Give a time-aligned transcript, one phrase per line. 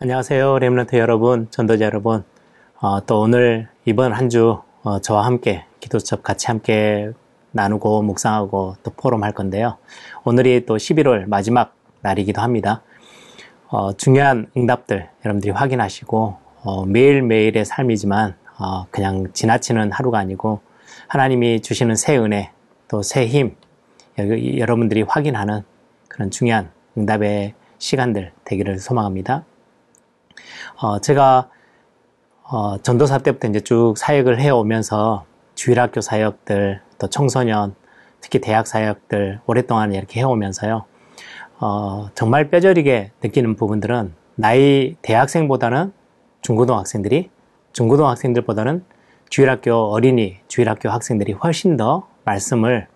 [0.00, 0.60] 안녕하세요.
[0.60, 2.22] 렘런트 여러분, 전도자 여러분.
[2.80, 7.10] 어, 또 오늘 이번 한주 어, 저와 함께 기도첩 같이 함께
[7.50, 9.76] 나누고 묵상하고 또 포럼 할 건데요.
[10.22, 12.82] 오늘이 또 11월 마지막 날이기도 합니다.
[13.70, 20.60] 어, 중요한 응답들 여러분들이 확인하시고 어, 매일매일의 삶이지만 어, 그냥 지나치는 하루가 아니고
[21.08, 22.52] 하나님이 주시는 새 은혜
[22.86, 23.56] 또 새 힘
[24.16, 25.62] 여러분들이 확인하는
[26.06, 29.44] 그런 중요한 응답의 시간들 되기를 소망합니다.
[30.76, 31.48] 어, 제가
[32.42, 37.74] 어, 전도사 때부터 이제 쭉 사역을 해오면서 주일학교 사역들, 또 청소년,
[38.20, 40.84] 특히 대학 사역들 오랫동안 이렇게 해오면서요.
[41.60, 45.92] 어, 정말 뼈저리게 느끼는 부분들은 나이 대학생보다는
[46.42, 47.30] 중고등학생들이,
[47.72, 48.84] 중고등학생들보다는
[49.28, 52.86] 주일학교 어린이, 주일학교 학생들이 훨씬 더 말씀을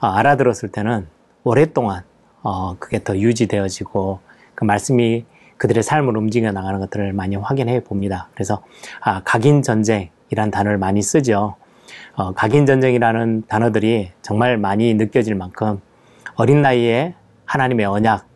[0.00, 1.06] 어, 알아들었을 때는
[1.44, 2.02] 오랫동안
[2.42, 4.20] 어, 그게 더 유지되어지고
[4.54, 5.24] 그 말씀이
[5.60, 8.28] 그들의 삶을 움직여 나가는 것들을 많이 확인해 봅니다.
[8.34, 8.62] 그래서
[9.00, 11.56] 아, 각인 전쟁이란 단어를 많이 쓰죠.
[12.14, 15.80] 어, 각인 전쟁이라는 단어들이 정말 많이 느껴질 만큼
[16.34, 18.26] 어린 나이에 하나님의 언약,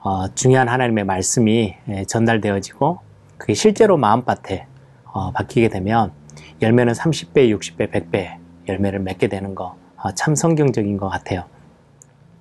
[0.00, 2.98] 어, 중요한 하나님의 말씀이 예, 전달되어지고
[3.38, 4.66] 그게 실제로 마음밭에
[5.04, 6.12] 어, 바뀌게 되면
[6.60, 8.36] 열매는 30배, 60배, 100배
[8.68, 11.44] 열매를 맺게 되는 거 참 성경적인 것 같아요.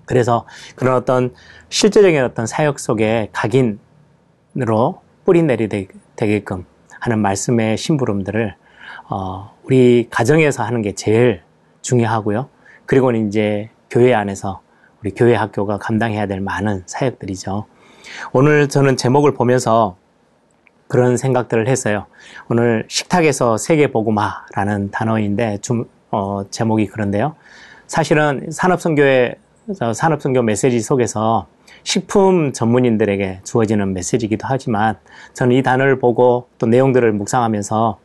[0.06, 0.46] 그래서
[0.76, 1.34] 그런 어떤
[1.70, 3.80] 실제적인 어떤 사역 속에 각인
[4.56, 6.66] 으로 뿌리 내리게끔
[7.00, 8.56] 하는 말씀의 심부름들을
[9.10, 11.42] 어, 우리 가정에서 하는 게 제일
[11.82, 12.50] 중요하고요.
[12.86, 14.62] 그리고는 이제 교회 안에서
[15.02, 17.66] 우리 교회 학교가 감당해야 될 많은 사역들이죠.
[18.32, 19.98] 오늘 저는 제목을 보면서
[20.88, 22.06] 그런 생각들을 했어요.
[22.48, 27.36] 오늘 식탁에서 세계 복음화라는 단어인데 좀 어, 제목이 그런데요.
[27.88, 29.36] 사실은 산업선교의
[29.96, 31.48] 산업선교 메시지 속에서
[31.84, 34.98] 식품 전문인들에게 주어지는 메시지이기도 하지만
[35.34, 38.00] 저는 이 단어를 보고 또 내용들을 묵상하면서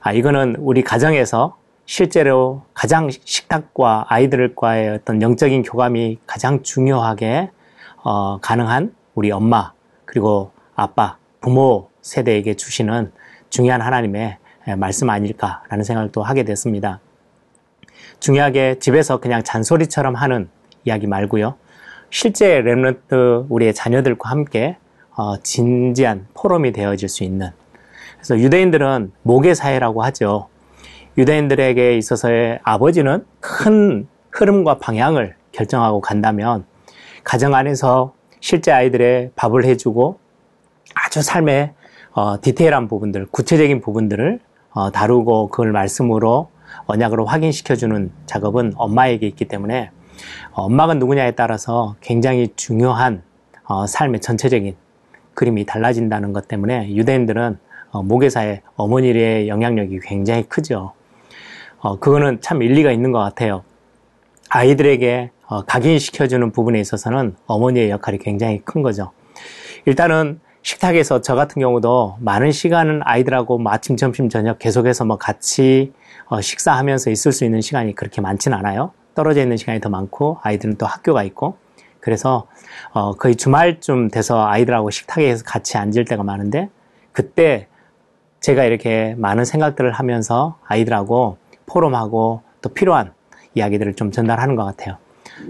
[0.00, 1.56] 아, 이거는 우리 가정에서
[1.86, 7.50] 실제로 가장 식탁과 아이들과의 어떤 영적인 교감이 가장 중요하게
[8.02, 9.72] 어, 가능한 우리 엄마
[10.04, 13.12] 그리고 아빠 부모 세대에게 주시는
[13.50, 14.38] 중요한 하나님의
[14.76, 17.00] 말씀 아닐까라는 생각을 또 하게 됐습니다.
[18.20, 20.48] 중요하게 집에서 그냥 잔소리처럼 하는
[20.84, 21.56] 이야기 말고요.
[22.18, 24.78] 실제 랩런트 우리의 자녀들과 함께
[25.16, 27.50] 어, 진지한 포럼이 되어질 수 있는
[28.14, 30.48] 그래서 유대인들은 모계 사회라고 하죠.
[31.18, 36.64] 유대인들에게 있어서의 아버지는 큰 흐름과 방향을 결정하고 간다면
[37.22, 40.18] 가정 안에서 실제 아이들의 밥을 해주고
[40.94, 41.74] 아주 삶의
[42.12, 44.40] 어, 디테일한 부분들, 구체적인 부분들을
[44.70, 46.48] 어, 다루고 그걸 말씀으로
[46.86, 49.90] 언약으로 확인시켜주는 작업은 엄마에게 있기 때문에
[50.52, 53.22] 엄마가 누구냐에 따라서 굉장히 중요한
[53.64, 54.76] 어, 삶의 전체적인
[55.34, 57.58] 그림이 달라진다는 것 때문에 유대인들은
[57.90, 60.92] 어, 모계사의 어머니의 영향력이 굉장히 크죠.
[61.78, 63.62] 어, 그거는 참 일리가 있는 것 같아요.
[64.48, 65.30] 아이들에게
[65.66, 69.12] 각인시켜주는 부분에 있어서는 어머니의 역할이 굉장히 큰 거죠.
[69.84, 75.92] 일단은 식탁에서 저 같은 경우도 많은 시간은 아이들하고 뭐 아침, 점심, 저녁 계속해서 뭐 같이
[76.40, 78.90] 식사하면서 있을 수 있는 시간이 그렇게 많지는 않아요.
[79.16, 81.56] 떨어져 있는 시간이 더 많고 아이들은 또 학교가 있고
[81.98, 82.46] 그래서
[82.92, 86.68] 어 거의 주말쯤 돼서 아이들하고 식탁에서 같이 앉을 때가 많은데
[87.10, 87.66] 그때
[88.38, 93.12] 제가 이렇게 많은 생각들을 하면서 아이들하고 포럼하고 또 필요한
[93.54, 94.98] 이야기들을 좀 전달하는 것 같아요.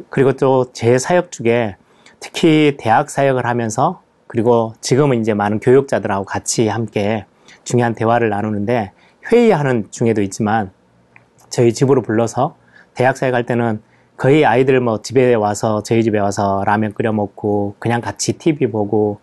[0.09, 1.77] 그리고 또 제 사역 중에
[2.21, 7.27] 특히 대학 사역을 하면서 그리고 지금은 이제 많은 교육자들하고 같이 함께
[7.65, 8.93] 중요한 대화를 나누는데
[9.31, 10.71] 회의하는 중에도 있지만
[11.51, 12.57] 저희 집으로 불러서
[12.97, 13.81] 대학사에 갈 때는
[14.17, 19.21] 거의 아이들 뭐 집에 와서 저희 집에 와서 라면 끓여 먹고 그냥 같이 TV 보고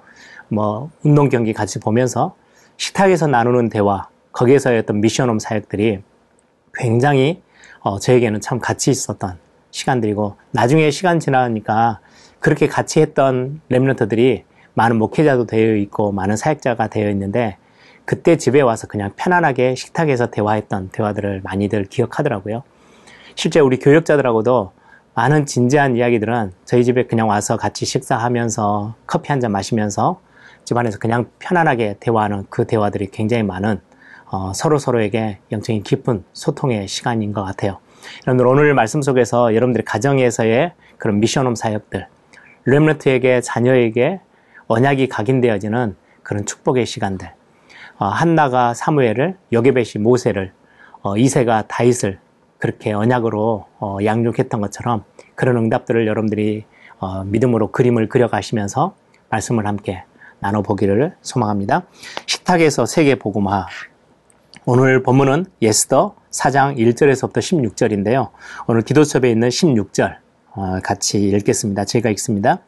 [0.48, 2.36] 뭐 운동 경기 같이 보면서
[2.78, 6.02] 식탁에서 나누는 대화 거기에서의 어떤 미션홈 사역들이
[6.76, 7.42] 굉장히
[7.82, 9.38] 어, 저에게는 참 가치 있었던
[9.72, 12.00] 시간들이고 나중에 시간 지나니까
[12.40, 14.44] 그렇게 같이 했던 랩런트들이
[14.76, 17.58] 많은 목회자도 되어 있고 많은 사역자가 되어 있는데
[18.06, 22.64] 그때 집에 와서 그냥 편안하게 식탁에서 대화했던 대화들을 많이들 기억하더라고요.
[23.36, 24.72] 실제 우리 교육자들하고도
[25.16, 30.20] 많은 진지한 이야기들은 저희 집에 그냥 와서 같이 식사하면서 커피 한 잔 마시면서
[30.64, 33.82] 집안에서 그냥 편안하게 대화하는 그 대화들이 굉장히 많은
[34.32, 37.78] 어, 서로 서로에게 영적인 깊은 소통의 시간인 것 같아요.
[38.26, 42.08] 여러분들 오늘 말씀 속에서 여러분들의 가정에서의 그런 미션홈 사역들,
[42.66, 44.22] 렘런트에게 자녀에게
[44.68, 47.32] 언약이 각인되어지는 그런 축복의 시간들,
[47.98, 50.54] 어, 한나가 사무엘을, 여게벳이 모세를,
[51.02, 52.20] 어, 이세가 다윗을
[52.64, 55.04] 그렇게 언약으로 어, 양육했던 것처럼
[55.36, 56.64] 그런 응답들을 여러분들이
[56.98, 58.96] 어, 믿음으로 그림을 그려가시면서
[59.30, 60.06] 말씀을 함께
[60.40, 61.84] 나눠보기를 소망합니다.
[62.26, 63.66] 식탁에서 세계 복음화.
[64.64, 68.30] 오늘 본문은 에스더 4장 1절에서부터 16절인데요.
[68.68, 70.16] 오늘 기도첩에 있는 16절
[70.52, 71.84] 어, 같이 읽겠습니다.
[71.84, 72.60] 제가 읽습니다.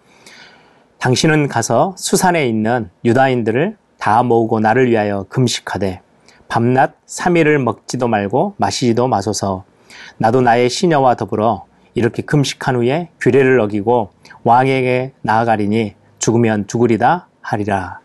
[0.98, 6.02] 당신은 가서 수산에 있는 유다인들을 다 모으고 나를 위하여 금식하되
[6.50, 9.64] 밤낮 3일을 먹지도 말고 마시지도 마소서
[10.18, 14.12] 나도 나의 시녀와 더불어 이렇게 금식한 후에 규례를 어기고
[14.44, 18.00] 왕에게 나아가리니 죽으면 죽으리다 하리라.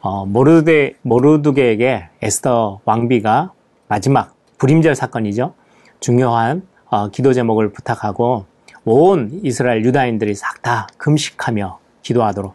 [0.00, 3.52] 어, 모르드 모르드게에게 에스더 왕비가
[3.88, 5.54] 마지막 불임절 사건이죠.
[6.00, 8.46] 중요한 어, 기도 제목을 부탁하고
[8.84, 12.54] 온 이스라엘 유다인들이 싹 다 금식하며 기도하도록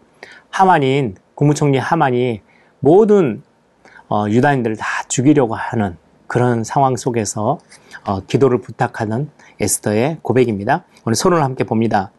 [0.50, 2.42] 하만인 국무총리 하만이
[2.80, 3.44] 모든
[4.10, 5.98] 어, 유다인들을 다 죽이려고 하는
[6.32, 7.60] 그런 상황 속에서
[8.06, 9.30] 어, 기도를 부탁하는
[9.60, 10.86] 에스더의 고백입니다.
[11.06, 12.10] 오늘 서론을 함께 봅니다.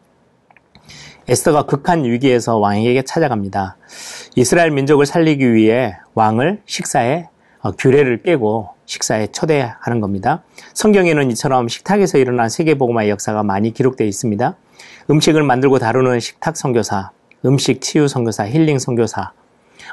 [1.27, 3.75] 에스더가 극한 위기에서 왕에게 찾아갑니다.
[4.35, 7.27] 이스라엘 민족을 살리기 위해 왕을 식사에
[7.61, 10.43] 어, 규례를 깨고 식사에 초대하는 겁니다.
[10.75, 14.55] 성경에는 이처럼 식탁에서 일어난 세계보고마의 역사가 많이 기록되어 있습니다.
[15.09, 17.09] 음식을 만들고 다루는 식탁 선교사,
[17.45, 19.31] 음식 치유 선교사, 힐링 선교사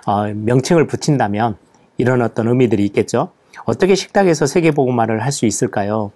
[0.04, 1.56] 어, 명칭을 붙인다면
[1.96, 3.32] 이런 어떤 의미들이 있겠죠.
[3.64, 6.12] 어떻게 식탁에서 세계보고마를 할수 있을까요?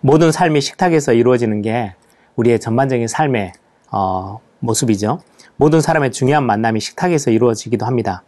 [0.00, 1.94] 모든 삶이 식탁에서 이루어지는 게
[2.36, 3.52] 우리의 전반적인 삶의
[3.92, 5.20] 어, 모습이죠.
[5.56, 8.22] 모든 사람의 중요한 만남이 식탁에서 이루어지기도 합니다.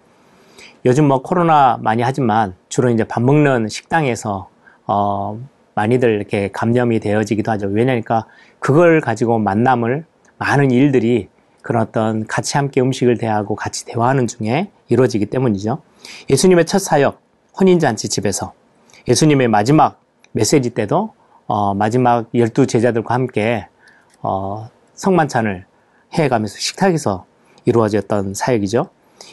[0.84, 4.48] 요즘 뭐 코로나 많이 하지만 주로 이제 밥 먹는 식당에서
[4.86, 5.38] 어,
[5.74, 7.68] 많이들 이렇게 감염이 되어지기도 하죠.
[7.68, 8.26] 왜냐니까
[8.58, 10.04] 그걸 가지고 만남을
[10.38, 11.28] 많은 일들이
[11.62, 15.80] 그런 어떤 같이 함께 음식을 대하고 같이 대화하는 중에 이루어지기 때문이죠.
[16.28, 17.20] 예수님의 첫 사역,
[17.58, 18.52] 혼인잔치 집에서
[19.08, 20.00] 예수님의 마지막
[20.32, 21.12] 메시지 때도
[21.46, 23.66] 어, 마지막 열두 제자들과 함께
[24.22, 25.66] 어, 성만찬을
[26.14, 27.26] 해가면서 식탁에서
[27.64, 28.88] 이루어졌던 사역이죠.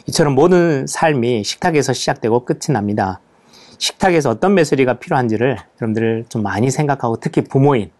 [0.06, 3.20] 이처럼 모든 삶이 식탁에서 시작되고 끝이 납니다.
[3.78, 7.90] 식탁에서 어떤 메시지가 필요한지를 여러분들 좀 많이 생각하고 특히 부모인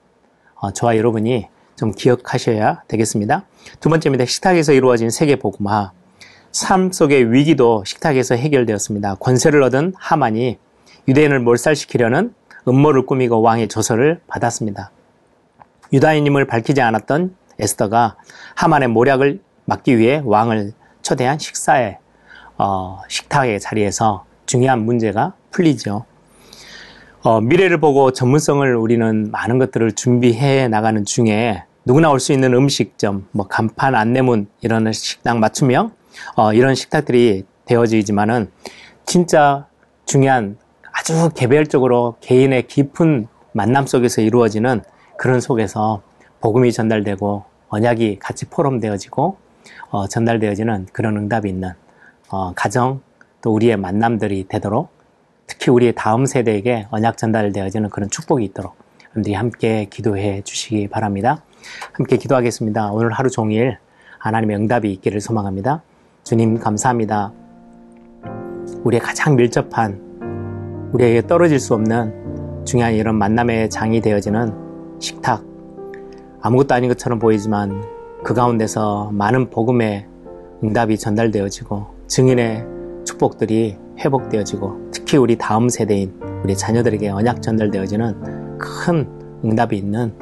[0.57, 3.47] 어, 저와 여러분이 좀 기억하셔야 되겠습니다.
[3.81, 4.27] 두 번째입니다.
[4.27, 5.93] 식탁에서 이루어진 세계 복음화.
[6.53, 9.17] 삶 속의 위기도 식탁에서 해결되었습니다.
[9.17, 10.59] 권세를 얻은 하만이
[11.09, 12.35] 유대인을 몰살시키려는
[12.69, 14.91] 음모를 꾸미고 왕의 조서를 받았습니다.
[15.93, 18.17] 유다인임을 밝히지 않았던 에스더가
[18.55, 21.99] 하만의 모략을 막기 위해 왕을 초대한 식사의
[22.59, 26.05] 어, 식탁의 자리에서 중요한 문제가 풀리죠.
[27.23, 33.27] 어, 미래를 보고 전문성을 우리는 많은 것들을 준비해 나가는 중에 누구나 올 수 있는 음식점,
[33.33, 35.93] 뭐 간판, 안내문 이런 식당 맞춤형
[36.37, 38.51] 어, 이런 식탁들이 되어지지만은
[39.07, 39.67] 진짜
[40.07, 40.57] 중요한
[40.93, 44.83] 아주 개별적으로 개인의 깊은 만남 속에서 이루어지는
[45.17, 46.03] 그런 속에서
[46.41, 49.37] 복음이 전달되고 언약이 같이 포럼되어지고
[49.91, 51.73] 어, 전달되어지는 그런 응답이 있는
[52.31, 53.01] 어, 가정
[53.43, 54.91] 또 우리의 만남들이 되도록
[55.47, 58.77] 특히 우리의 다음 세대에게 언약 전달되어지는 그런 축복이 있도록
[59.11, 61.43] 여러분들이 함께 기도해 주시기 바랍니다.
[61.93, 62.93] 함께 기도하겠습니다.
[62.93, 63.79] 오늘 하루 종일
[64.19, 65.83] 하나님의 응답이 있기를 소망합니다.
[66.31, 67.33] 주님 감사합니다.
[68.85, 74.55] 우리의 가장 밀접한 우리에게 떨어질 수 없는 중요한 이런 만남의 장이 되어지는
[75.01, 75.45] 식탁
[76.41, 77.83] 아무것도 아닌 것처럼 보이지만
[78.23, 80.07] 그 가운데서 많은 복음의
[80.63, 82.65] 응답이 전달되어지고 증인의
[83.05, 86.15] 축복들이 회복되어지고 특히 우리 다음 세대인
[86.45, 89.09] 우리 자녀들에게 언약 전달되어지는 큰
[89.45, 90.15] 응답이 있는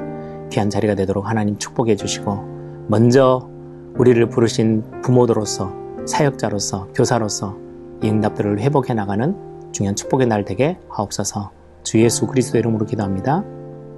[0.49, 3.47] 귀한 자리가 되도록 하나님 축복해 주시고 먼저
[3.95, 7.57] 우리를 부르신 부모들로서 사역자로서 교사로서
[8.03, 9.35] 이 응답들을 회복해 나가는
[9.71, 11.51] 중요한 축복의 날 되게 하옵소서
[11.83, 13.43] 주 예수 그리스도 이름으로 기도합니다.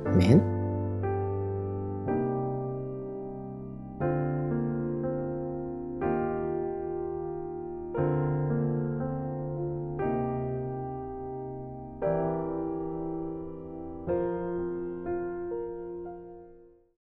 [0.05, 0.60] 아멘.